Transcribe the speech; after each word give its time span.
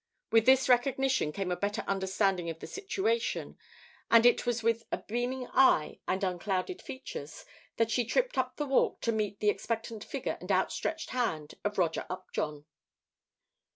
With 0.31 0.47
this 0.47 0.67
recognition 0.67 1.31
came 1.31 1.51
a 1.51 1.55
better 1.55 1.83
understanding 1.87 2.49
of 2.49 2.57
the 2.57 2.65
situation, 2.65 3.55
and 4.09 4.25
it 4.25 4.47
was 4.47 4.63
with 4.63 4.83
a 4.91 4.97
beaming 4.97 5.47
eye 5.53 5.99
and 6.07 6.23
unclouded 6.23 6.81
features 6.81 7.45
that 7.77 7.91
she 7.91 8.03
tripped 8.03 8.35
up 8.35 8.55
the 8.55 8.65
walk 8.65 9.01
to 9.01 9.11
meet 9.11 9.41
the 9.41 9.49
expectant 9.51 10.03
figure 10.03 10.39
and 10.41 10.51
outstretched 10.51 11.11
hand 11.11 11.53
of 11.63 11.77
Roger 11.77 12.07
Upjohn. 12.09 12.65